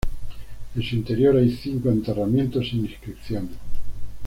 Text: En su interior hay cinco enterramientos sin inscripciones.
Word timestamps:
En 0.75 0.81
su 0.81 0.95
interior 0.95 1.37
hay 1.37 1.51
cinco 1.55 1.89
enterramientos 1.89 2.67
sin 2.69 2.85
inscripciones. 2.87 3.53